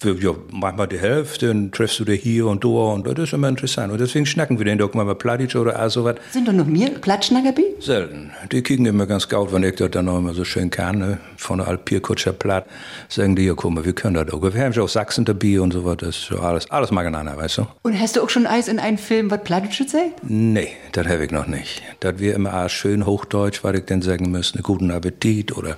[0.00, 3.32] Wir, ja, manchmal die Hälfte, dann triffst du dich hier und da und das ist
[3.32, 3.92] immer interessant.
[3.92, 6.16] Und deswegen schnacken wir den doch mal mit Plattdeutsch oder all sowas.
[6.30, 7.64] Sind doch noch mehr Platschnager bei?
[7.80, 8.30] Selten.
[8.52, 11.18] Die kriegen immer ganz gut, wenn ich das dann auch immer so schön kann, ne?
[11.36, 12.66] von der Alpierkutscher platt,
[13.08, 14.42] sagen die, ja, guck mal, wir können das auch.
[14.42, 17.36] Wir haben schon auch Sachsen dabei und so was, das ist so alles, alles miteinander,
[17.36, 17.66] weißt du?
[17.82, 20.22] Und hast du auch schon Eis in einem Film, was Plattdeutsch sagt?
[20.22, 21.82] Nee, das habe ich noch nicht.
[22.00, 25.76] Das wir immer auch schön Hochdeutsch, was ich denn sagen müsste, guten Appetit oder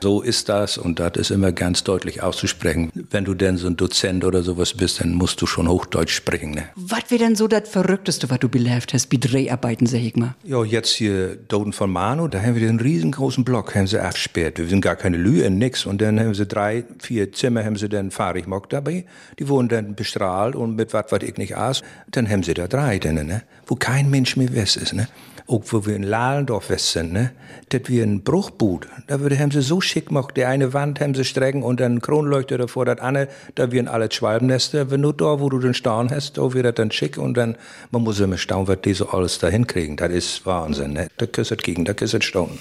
[0.00, 2.90] so ist das und das ist immer ganz deutlich auszusprechen.
[3.10, 6.52] Wenn du denn so ein Dozent oder sowas bist, dann musst du schon Hochdeutsch sprechen,
[6.52, 6.64] ne?
[6.76, 10.34] Was wäre denn so das Verrückteste, was du belebt hast, bei Dreharbeiten, sag ich mal?
[10.44, 14.58] Ja, jetzt hier Doden von Manu, da haben wir den riesengroßen Block, haben sie absperrt.
[14.58, 15.84] Wir sind gar keine Lühe, nix.
[15.86, 19.04] Und dann haben sie drei, vier Zimmer, haben sie dann fahrig gemacht dabei.
[19.38, 21.82] Die wurden dann bestrahlt und mit was, was ich nicht aß.
[22.10, 23.42] Dann haben sie da drei, denn, ne?
[23.66, 25.08] Wo kein Mensch mehr west ist, ne?
[25.48, 27.32] Auch wo wir in Lahlendorf west sind, ne?
[27.70, 28.86] Das wie ein Bruchbud.
[29.06, 30.36] Da würde, haben sie so schick gemacht.
[30.36, 34.12] Die eine Wand haben sie strecken und dann Kronleuchter davor, das andere, da wären alle
[34.12, 34.90] Schwalbennester.
[34.90, 37.56] Wenn du da, wo du den Staun hast, da wird das dann schick und dann,
[37.90, 39.96] man muss immer staunen, was die so alles da hinkriegen.
[39.96, 41.08] Das ist Wahnsinn, ne?
[41.16, 42.58] Da küsset gegen, da küsset staunen.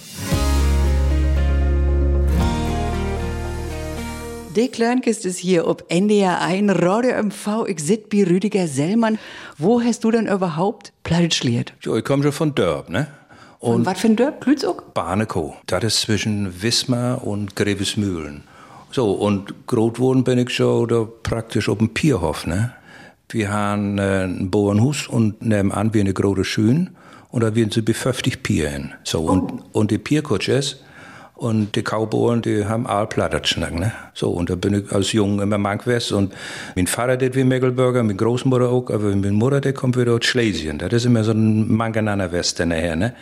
[4.57, 9.19] Die Kleinkist ist hier ob NDR 1, Radio MV, ich sit bei Rüdiger Sellmann.
[9.59, 11.75] Wo hast du denn überhaupt Plattitschliert?
[11.81, 13.05] Jo, ich komme schon von Dörp, ne?
[13.59, 14.41] Und was für ein Dörp?
[14.41, 14.95] Klützock?
[14.95, 15.53] Barnekow.
[15.67, 18.45] Das ist zwischen Wismar und Grevesmühlen.
[18.91, 22.73] So, und groß worden bin ich schon da praktisch auf dem Pierhof, ne?
[23.29, 26.95] Wir haben äh, ein Bauernhus und nebenan wie eine große Schön
[27.29, 28.91] und da werden sie bei 50 Pier hin.
[29.03, 30.77] So, und, und die Pierkutsches
[31.37, 33.91] und die Kaubauern, die haben all Platterschnack, ne?
[34.13, 36.17] So, und da bin ich als Jung immer Mank gewesen.
[36.17, 36.33] Und
[36.75, 40.25] mein Vater, der wie Meckelburger, meine Großmutter auch, aber meine Mutter, der kommt wieder aus
[40.25, 40.79] Schlesien.
[40.79, 43.13] Das ist immer so ein Mank an einer Weste nachher, ne?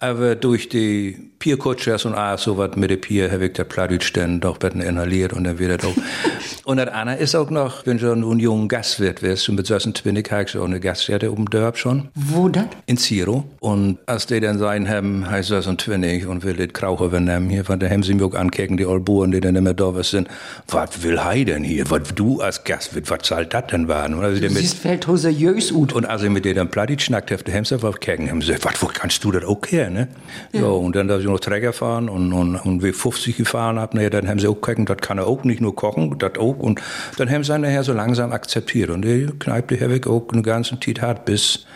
[0.00, 4.14] Aber durch die Pierkutschers und alles so was mit dem Pier habe ich der Plattdeutsch
[4.14, 5.94] dann doch ein inhaliert und dann das auch.
[6.64, 9.74] und das andere ist auch noch, wenn schon ein junger Gastwirt wirst und mit so
[9.74, 12.08] einem Twinnig habe ich schon eine Gaststätte um Dörp schon.
[12.14, 12.64] Wo das?
[12.86, 13.44] In Ziro.
[13.60, 17.50] Und als die dann sein haben, heißt das ein Twinnig und will das Krauche übernehmen
[17.50, 20.28] hier, von der haben sie mich auch ankecken, die Olburen, die dann immer da sind.
[20.68, 21.90] Was will Hei denn hier?
[21.90, 24.16] Was du als Gastwirt, was soll das denn werden?
[24.16, 25.92] Und also du siehst feldhoseriös ut.
[25.92, 28.54] Und als ich mit denen dann Plattdeutsch schnackt habe, haben sie einfach kecken, haben sie
[28.54, 30.08] gesagt, was, wo kannst du das auch her, ne?
[30.52, 30.62] Ja.
[30.62, 30.68] ja.
[30.68, 34.10] und dann, dass ich noch Träger fahren und, und, und wie 50 gefahren habe, naja,
[34.10, 36.58] dann haben sie auch geguckt, das kann er auch nicht nur kochen, das auch.
[36.58, 36.80] Und
[37.18, 38.90] dann haben sie nachher so langsam akzeptiert.
[38.90, 41.66] Und die Kneipe, die habe ich auch eine ganze Zeit hat, bis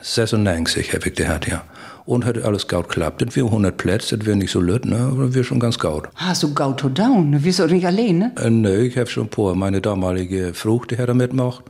[0.00, 1.62] 96 habe ich die hat, ja.
[2.06, 3.22] Und hat alles gut geklappt.
[3.22, 5.10] Und wir 100 Plätze, das wäre nicht so lütt, ne?
[5.12, 6.08] aber wir schon ganz gut.
[6.14, 7.32] Hast du gut to down?
[7.32, 8.32] Du wirst doch nicht allein, ne?
[8.42, 9.54] Äh, ne, ich habe schon paar.
[9.54, 11.64] Meine damalige Frucht, die hat er mitgemacht.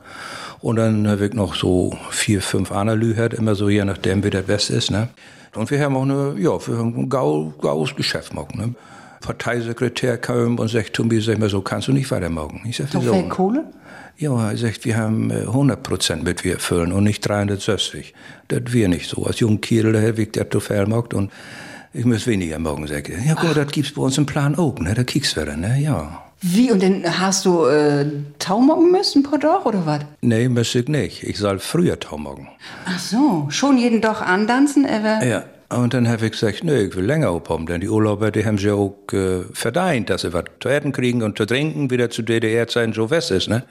[0.61, 4.47] Und dann habe ich noch so vier, fünf Analyse, immer so je nachdem, wie das
[4.47, 5.09] West ist, ne?
[5.55, 8.55] Und wir haben auch eine, ja, wir haben ein gau, gaues Geschäft gemacht.
[8.55, 8.75] Ne?
[9.21, 12.61] Parteisekretär kam und sagt zu mir, sag mal, so kannst du nicht weitermachen.
[12.65, 13.65] Ich sag, so viel Kohle?
[14.17, 18.13] Ja, er sagt, wir haben 100 äh, Prozent mit wir füllen und nicht 360.
[18.49, 19.25] Das wir nicht so.
[19.25, 21.31] Als Jungkirl, der Herr der zu viel macht und
[21.93, 23.23] ich muss weniger morgen sagen.
[23.25, 24.93] Ja, gut, das gibt's bei uns im Plan auch, ne?
[24.93, 25.79] Da kriegst du ne?
[25.81, 26.28] Ja.
[26.41, 28.05] Wie, und dann hast du äh,
[28.39, 30.01] Taumocken müssen pro Tag oder was?
[30.21, 31.23] Nee, müsste ich nicht.
[31.23, 32.47] Ich soll früher Taumocken.
[32.85, 35.25] Ach so, schon jeden Tag andanzen, aber...
[35.25, 35.43] Ja.
[35.71, 38.57] Und dann habe ich gesagt, nö, ich will länger aufhaben, denn die Urlauber, die haben
[38.57, 42.23] sich auch äh, verdient, dass sie was zu essen kriegen und zu trinken, wieder zu
[42.23, 43.63] DDR-Zeiten so fest ist, ne?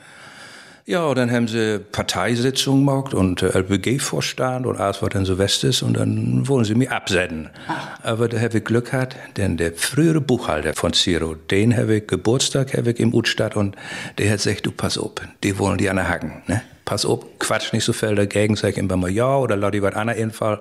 [0.89, 5.63] Ja, dann haben sie Parteisitzungen gemacht und äh, LPG-Vorstand und alles, was dann so west
[5.63, 7.51] ist, und dann wollen sie mich absetzen.
[7.67, 8.03] Ach.
[8.03, 12.07] Aber da habe ich Glück gehabt, denn der frühere Buchhalter von Ciro, den habe ich
[12.07, 13.77] Geburtstag, habe ich im Utstadt und
[14.17, 15.11] der hat gesagt, du pass auf,
[15.45, 16.63] die wollen die an der Hacken, ne?
[16.89, 19.83] pass auf, quatsch nicht so viel dagegen, sag ich immer mal ja oder lass die
[19.83, 20.59] was an jeden Fall.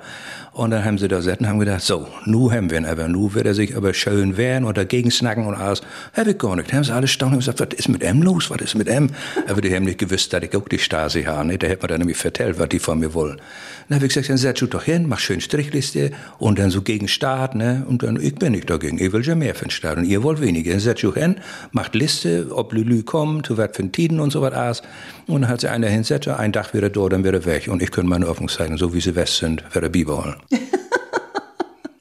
[0.57, 3.07] Und dann haben sie da gesessen und haben gedacht, so, nu haben wir ihn aber,
[3.07, 5.81] nu wird er sich aber schön wehren und dagegen snacken und alles.
[6.15, 6.73] Hab ich gar nicht.
[6.73, 9.11] Haben sie alle staunen und gesagt, was ist mit M los, was ist mit M?
[9.47, 11.59] Aber die haben nicht gewusst, dass ich auch die Stasi habe, ne?
[11.59, 13.39] Da hätte man dann nämlich vertellt, was die von mir wollen.
[13.87, 16.81] Dann habe ich gesagt, dann setz du doch hin, mach schön Strichliste und dann so
[16.81, 17.85] gegen Staat, ne?
[17.87, 20.23] Und dann, ich bin nicht dagegen, ich will ja mehr für den Staat und ihr
[20.23, 20.71] wollt weniger.
[20.71, 21.35] Dann setz du hin,
[21.71, 24.81] macht Liste, ob Lülü kommt, zu was für Tiden und so was alles.
[25.27, 27.67] Und dann hat sie einer hinsetzt, ein Dach wieder da, dann wieder weg.
[27.67, 30.46] Und ich könnte meine Öffnungszeiten, so wie sie west sind, wieder beibehalten.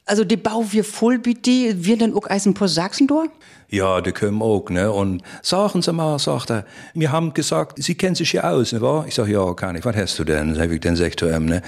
[0.07, 1.51] Also die Bau wir voll bitte,
[1.83, 3.29] wir dann auch Eisen pro Sachsen durch?
[3.69, 4.89] Ja, die kommen auch, ne?
[4.89, 9.05] Und sagen Sie mal, sagt er, wir haben gesagt, Sie kennen sich ja aus, ne?
[9.07, 9.83] Ich sag, ja, kann ich.
[9.83, 10.55] Was hast du denn?
[10.55, 11.61] Sag ich, dann ich zu ihm, ne?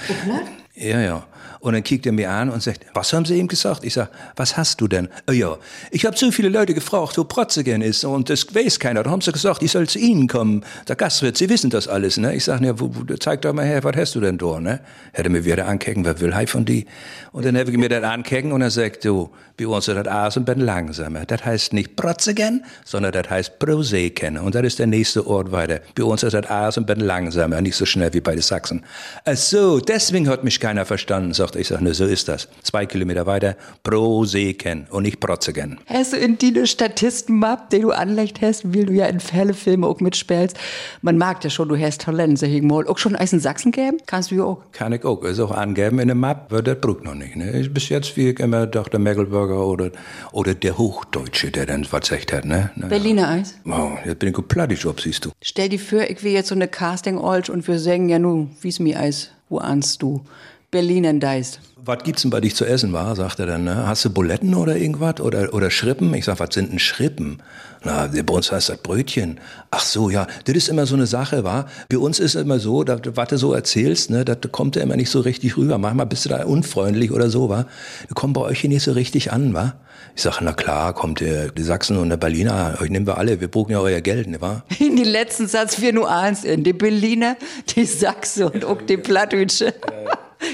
[0.75, 1.27] Ja, ja.
[1.59, 3.83] Und dann kickt er mir an und sagt, was haben Sie ihm gesagt?
[3.83, 5.09] Ich sag, was hast du denn?
[5.27, 5.57] Oh ja,
[5.91, 9.03] ich habe so viele Leute gefragt, wo Protzigen ist und das weiß keiner.
[9.03, 10.63] Da haben sie gesagt, ich soll zu Ihnen kommen.
[10.87, 12.35] Der Gastwirt, Sie wissen das alles, ne?
[12.35, 14.79] Ich sag, ne, wo, wo, zeig doch mal her, was hast du denn da, ne?
[15.13, 16.85] Hätte mir wieder ankecken, wer will halt von die?
[17.31, 20.07] Und dann habe ich mir das ankecken und er sagt, du, bei uns ist das
[20.07, 21.25] Aas ein bisschen langsamer.
[21.25, 24.37] Das heißt nicht Protzigen, sondern das heißt Proseken.
[24.37, 25.81] Und das ist der nächste Ort weiter.
[25.95, 28.83] Bei uns ist das Aas ein bisschen langsamer, nicht so schnell wie bei den Sachsen.
[29.25, 32.47] Ach so, deswegen hat mich keiner verstanden, sagt ich sage, ne, so ist das.
[32.63, 35.79] Zwei Kilometer weiter, Proseken und nicht Protzigen.
[35.85, 39.99] Hast du in die Statistenmap, den du anlegt hast, weil du ja in Fällefilmen auch
[39.99, 40.57] mitspielst,
[41.01, 42.87] man mag das schon, du hast Talent, sag ich mal.
[42.87, 43.97] Auch schon Eisen Sachsen geben?
[44.05, 44.61] Kannst du ja auch?
[44.71, 45.23] Kann ich auch.
[45.23, 47.35] Ist auch angeben in der Map, aber das braucht noch nicht.
[47.35, 47.67] Ne?
[47.69, 49.91] Bis jetzt wie ich immer doch der Mecklenburger oder,
[50.31, 52.45] oder der Hochdeutsche, der dann was sagt hat.
[52.45, 52.71] Ne?
[52.75, 52.89] Naja.
[52.89, 53.55] Berliner Eis?
[53.65, 55.31] Oh, jetzt bin ich plattisch, ob siehst du.
[55.41, 58.79] Stell dir vor, ich will jetzt so eine Casting-Olsch und wir sagen, ja nu, wie's
[58.79, 60.21] mir Eis, wo ahnst du?
[60.71, 61.59] Berlin deist.
[61.75, 63.15] Was gibt's denn bei dich zu essen, war?
[63.15, 63.63] sagt er dann.
[63.63, 63.87] Ne?
[63.87, 65.19] Hast du Buletten oder irgendwas?
[65.19, 66.13] Oder, oder Schrippen?
[66.13, 67.41] Ich sag, was sind denn Schrippen?
[67.83, 69.39] Na, bei uns heißt das Brötchen.
[69.71, 71.67] Ach so, ja, das ist immer so eine Sache, war.
[71.89, 74.97] Bei uns ist immer so, dass, was du so erzählst, ne, das kommt ja immer
[74.97, 75.77] nicht so richtig rüber.
[75.79, 77.65] Manchmal bist du da unfreundlich oder so, war.
[78.07, 79.77] Das kommt bei euch hier nicht so richtig an, war.
[80.15, 83.39] Ich sage, na klar, kommt der, die Sachsen und der Berliner, euch nehmen wir alle,
[83.39, 84.63] wir brauchen ja euer Geld, ne wahr?
[84.79, 87.37] In die letzten Satz wir nur eins in, die Berliner,
[87.75, 89.73] die Sachsen und auch die Plattdeutsche.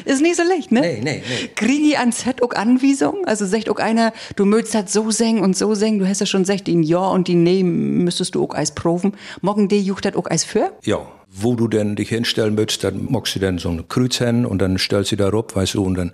[0.06, 0.82] Ist nicht so leicht, ne?
[0.82, 1.48] Nee, nee, nee.
[1.56, 3.26] Kriegen die an Set auch Anweisungen?
[3.26, 6.00] Also sagt auch einer, du möchtest das so singen und so singen.
[6.00, 9.14] Du hast ja schon gesagt, in Ja und die Nee müsstest du auch als proben.
[9.42, 10.72] Morgen die jucht das auch als für?
[10.84, 14.46] Ja, wo du denn dich hinstellen möchtest, dann magst du dann so ein Kreuz hin
[14.46, 16.12] und dann stellst du da rup, weißt du, und dann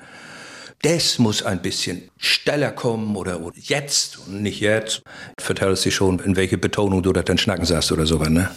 [0.81, 5.03] das muss ein bisschen schneller kommen oder, oder jetzt und nicht jetzt.
[5.39, 8.49] Vertellst dir schon, in welche Betonung du da dann schnacken sagst oder sowas, ne?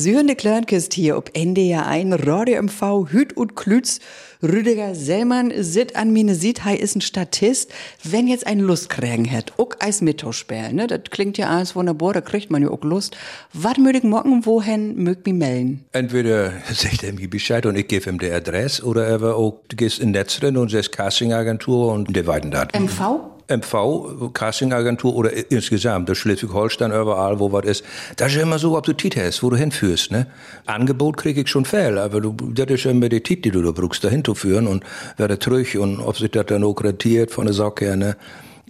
[0.00, 3.98] Die Kleinkist hier ob NDR 1, Radio MV, Hüt und Klütz.
[4.40, 7.72] Rüdiger Sellmann sit an meine sieht, hei ist ein Statist.
[8.04, 10.86] Wenn jetzt ein Lust kriegen hat, auch als Mittelspiel, ne?
[10.86, 13.16] Das klingt ja alles wunderbar, da kriegt man ja auch Lust.
[13.52, 15.84] Was mögt morgen wohin mögt mich melden?
[15.90, 19.76] Entweder sagt er mir Bescheid und ich gebe ihm die Adresse oder er auch, du
[19.76, 22.84] gehst in Netz drin und sagst Castingagentur und der weiten Daten.
[22.84, 23.38] MV?
[23.48, 27.84] MV, Castingagentur oder insgesamt, das Schleswig-Holstein, überall, wo was ist.
[28.16, 30.26] Das ist immer so, ob du Titel hast, wo du hinführst, ne?
[30.66, 33.70] Angebot krieg ich schon viel, aber du, das ist immer die Titel, die du da
[33.70, 34.84] brauchst, dahin zu führen und
[35.16, 38.16] werde trüch und ob sich das dann auch rentiert von der Socke her, ne?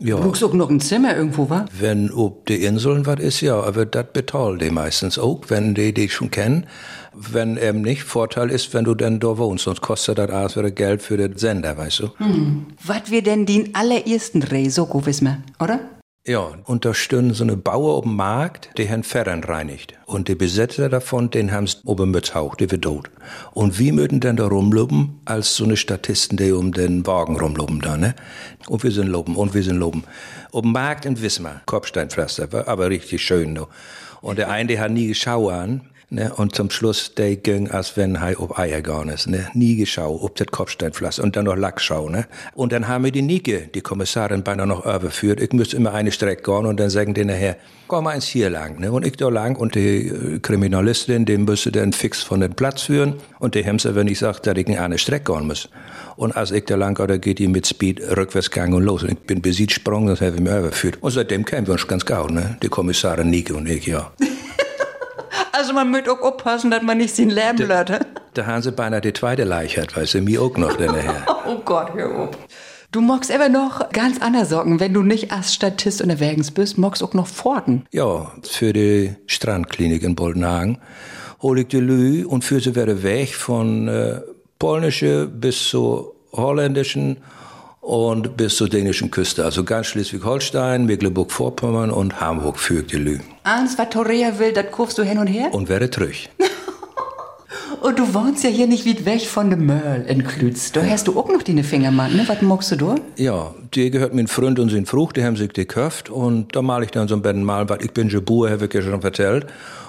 [0.00, 0.14] Ja.
[0.14, 1.64] Brauchst du auch noch ein Zimmer irgendwo, wa?
[1.76, 5.92] Wenn ob die Inseln was ist, ja, aber das bezahlt die meistens auch, wenn die
[5.92, 6.66] die schon kennen.
[7.12, 10.70] Wenn eben nicht, Vorteil ist, wenn du denn da wohnst, sonst kostet das alles wieder
[10.70, 12.10] Geld für den Sender, weißt du?
[12.18, 12.66] Hm.
[12.84, 15.80] Was wir denn den allerersten Dreh, so gut wissen wir, oder?
[16.28, 19.94] Ja, und da stünden so eine Bauer auf dem Markt, die haben Ferren reinigt.
[20.04, 23.10] Und die Besitzer davon, den haben sie oben Mützhauch, die wird tot.
[23.52, 27.80] Und wie möchten denn da rumloben, als so eine Statisten, die um den Wagen rumloben
[27.80, 28.14] da, ne?
[28.68, 30.04] Und wir sind loben, und wir sind loben.
[30.52, 33.68] Auf dem Markt in Wismar, Kopfsteinpflaster, aber richtig schön, no.
[34.20, 37.98] Und der eine, der hat nie geschaut an, Ne, und zum Schluss, der ging, als
[37.98, 39.26] wenn er ob Eier gegangen ist.
[39.26, 39.46] Ne?
[39.52, 42.08] Nie geschaut, ob das Kopfsteinpflaster und dann noch Lackschau.
[42.08, 42.26] Ne?
[42.54, 45.38] Und dann haben wir die Nike, die Kommissarin, beinahe noch überführt.
[45.38, 47.56] Ich müsste immer eine Strecke gehen und dann sagen die nachher,
[47.88, 48.80] komm mal ins hier lang.
[48.80, 48.90] Ne?
[48.90, 52.84] Und ich da lang und die äh, Kriminalistin, den müsste dann fix von den Platz
[52.84, 53.16] führen.
[53.38, 55.68] Und die Hemser, wenn ich sage, dass ich in eine Strecke gehen muss.
[56.16, 59.02] Und als ich da lang gehe, da geht die mit Speed rückwärts gegangen und los.
[59.02, 60.96] Und ich bin besiegt sprung, das habe ich mir überführt.
[61.02, 62.56] Und seitdem kennen wir uns ganz gut, ne?
[62.62, 64.10] Die Kommissarin Nike und ich, ja.
[65.58, 67.90] Also man muss auch aufpassen, dass man nicht den Lärm blöd.
[68.34, 71.26] Da haben sie beinahe die zweite Leichheit, weißt du, mir auch noch nachher.
[71.48, 72.38] oh Gott, hör auf.
[72.92, 77.02] Du magst aber noch ganz anders sorgen, wenn du nicht als Statist unterwegs bist, magst
[77.02, 77.86] auch noch Forten.
[77.90, 80.78] Ja, für die Strandklinik in Boldenhagen
[81.42, 84.20] hol ich die Lü und führe sie wieder weg von äh,
[84.60, 87.16] polnische bis zur holländischen
[87.80, 89.44] und bis zur dänischen Küste.
[89.44, 93.18] Also ganz Schleswig-Holstein, Mecklenburg-Vorpommern und Hamburg führt die Lü.
[93.44, 95.48] Alles, was Torea will, das kurfst du hin und her?
[95.52, 96.28] Und werde trüch.
[97.80, 100.72] und du wohnst ja hier nicht weit weg von dem Möll in Klütz.
[100.72, 102.24] Da hast du auch noch deine Fingermann, ne?
[102.26, 102.94] Was magst du da?
[103.16, 106.82] Ja, die gehört mein Freund und sein Frucht, die haben sich gekauft und da mal
[106.82, 109.46] ich dann so ein bisschen mal, weil ich bin Gebur, habe ich ja schon erzählt.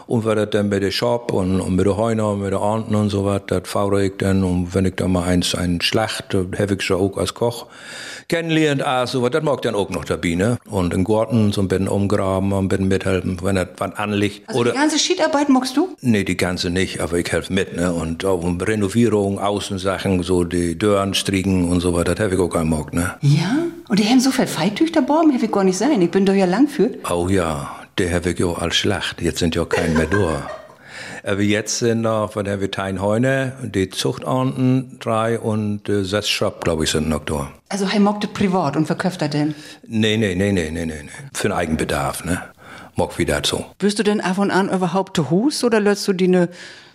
[0.10, 2.62] Und was das dann mit der Shop und, und mit der Heuner und mit der
[2.62, 4.44] Anten und so was, das fahre ich dann.
[4.44, 7.68] Und wenn ich da mal eins, einen Schlacht, habe ich schon auch als Koch
[8.28, 10.58] kennenlernt, ah, so was, das mag ich dann auch noch dabei, ne?
[10.68, 14.50] Und in Garten so ein bisschen umgraben, ein bisschen mithelfen, wenn das was anliegt.
[14.50, 15.90] Also Oder, die ganze Schiedarbeit magst du?
[16.02, 17.94] Nee, die ganze nicht, aber ich helfe mit, ne?
[17.94, 22.40] Und auch um Renovierung, Außensachen, so die Dörren striegen und so was, das habe ich
[22.40, 23.16] auch gemacht, ne?
[23.22, 23.58] Ja?
[23.88, 26.02] Und die haben so viel Feitüchter borben, hätte ich gar nicht sein.
[26.02, 26.98] Ich bin doch ja langführt.
[27.10, 29.22] Oh ja, der habe ich ja als Schlacht.
[29.22, 30.50] Jetzt sind ja kein mehr da.
[31.24, 36.30] Aber jetzt sind noch, von der wir Tein Heune, die Zuchtarten drei und äh, sechs
[36.30, 37.52] Shop, glaube ich, sind noch da.
[37.68, 39.54] Also, er mockte privat und verkauft er denn?
[39.86, 40.96] Nee, nee, nee, nee, nee, nee.
[41.34, 42.42] Für den Eigenbedarf, ne?
[42.96, 43.66] Mock wie das so.
[43.78, 46.50] Bist du denn ab und an überhaupt zu Hus oder lässt du die ne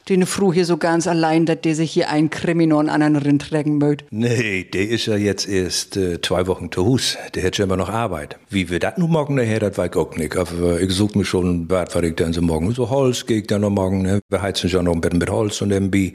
[0.08, 3.16] die ne Frau hier so ganz allein, dass der sich hier ein Kriminon an einen
[3.16, 4.04] Rind trägen mögt?
[4.10, 7.16] Nee, der ist ja jetzt erst äh, zwei Wochen zu Hus.
[7.34, 8.36] Der hat schon immer noch Arbeit.
[8.50, 10.36] Wie wir das nun morgen nachher, das weiß ich auch nicht.
[10.36, 12.72] Aber ich suche mir schon, was ich dann so morgen.
[12.72, 14.20] So Holz gehe ich dann noch morgen, ne?
[14.28, 16.14] Wir heizen schon noch ein bisschen mit Holz und irgendwie.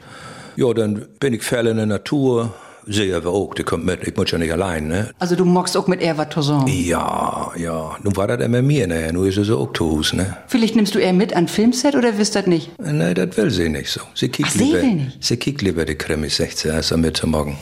[0.56, 2.54] Ja, dann bin ich fäll in der Natur
[2.86, 5.10] sehe wir auch, die kommt mit, ich muss ja nicht allein, ne?
[5.18, 6.66] Also du magst auch mit er was zusammen?
[6.68, 7.96] Ja, ja.
[8.02, 9.12] Nun war das immer mir, ne?
[9.12, 10.36] Nun ist es auch zu Hause, ne?
[10.48, 12.70] Vielleicht nimmst du er mit an Filmset oder wisst das nicht?
[12.78, 14.00] Nein, das will sie nicht so.
[14.14, 17.56] Sie kickt sie lieber, sie kickt lieber die Krimis 16 als am Mittagmorgen.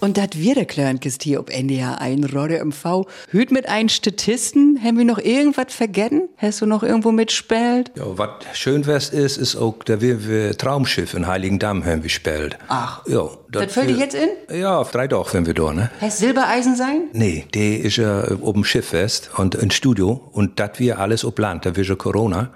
[0.00, 3.06] Und dat wir der Klörnkist hier ob NDR ein Radio MV.
[3.28, 4.80] Hüt mit ein Statisten.
[4.82, 6.28] Haben wir noch irgendwas vergessen?
[6.38, 7.92] Hast du noch irgendwo mitspielt?
[7.96, 12.04] Ja, was schön wär's ist, ist auch, da wir, wir Traumschiff in Heiligendamm haben wir
[12.04, 12.56] gespielt.
[12.68, 13.06] Ach.
[13.06, 13.28] Ja.
[13.50, 14.58] Das fällt dir jetzt in?
[14.58, 15.90] Ja, auf drei Doch, wenn wir da, ne?
[16.00, 17.08] Hast Silbereisen sein?
[17.12, 21.38] Nee, der ist ja oben Schiff fest und ein Studio und das wir alles ob
[21.38, 22.50] Land, da wir schon Corona.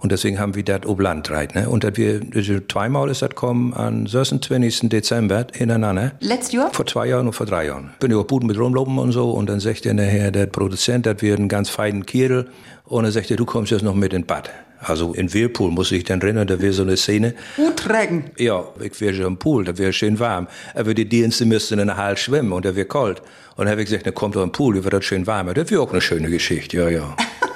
[0.00, 1.68] Und deswegen haben wir das Obland reit, ne?
[1.68, 4.88] Und dat wir, also zweimal ist das kommen am 26.
[4.88, 6.12] Dezember hintereinander.
[6.20, 6.70] Letztes Jahr?
[6.72, 7.90] Vor zwei Jahren und vor drei Jahren.
[8.00, 11.04] Bin ich auf Buden mit rumlaufen und so und dann sagt der nachher, der Produzent,
[11.04, 12.48] das wird ein ganz feinen Kirel.
[12.84, 14.50] Und dann sagt er, du kommst jetzt noch mit in Bad.
[14.82, 17.34] Also in Whirlpool muss ich dann erinnern, da wäre so eine Szene.
[17.58, 18.30] Utrecken.
[18.38, 20.48] Ja, ich wäre schon im Pool, da wäre schön warm.
[20.74, 23.20] Aber die Dienste müssten in der Halle schwimmen und da wäre kalt.
[23.56, 25.52] Und dann habe ich gesagt, na kommt doch im Pool, da wird das schön warm.
[25.52, 27.16] Das wäre auch eine schöne Geschichte, ja, ja.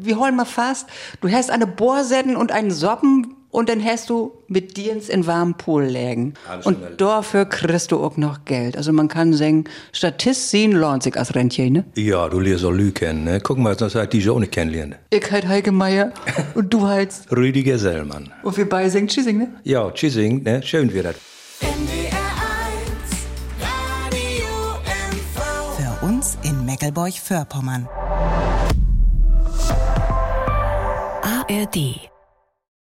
[0.00, 0.86] Wir holen mal fast.
[1.20, 5.54] Du hast eine Bohrsetten und einen Soppen und dann hast du mit Dienst in warmen
[5.54, 6.34] Pool lägen.
[6.64, 8.76] Und dafür kriegst du auch noch Geld.
[8.76, 11.84] Also man kann sagen, Statist sehen lohnt sich als Rentier, ne?
[11.96, 13.40] Ja, du lernst auch Lü kennen, ne?
[13.40, 14.96] Guck mal, das hat die schon nicht kennenlernen.
[15.10, 16.12] Ich halt Heike Meier
[16.54, 17.12] und du halt.
[17.34, 18.32] Rüdiger Sellmann.
[18.42, 19.48] Und wir beide sagen Tschüssing, ne?
[19.64, 20.62] Ja, tschüssing, ne?
[20.62, 21.14] Schön wird das.
[21.60, 24.46] NDR 1 Radio
[24.84, 25.76] MV.
[25.76, 27.88] Für uns in Meckelburg-Vorpommern.
[31.50, 32.10] ARD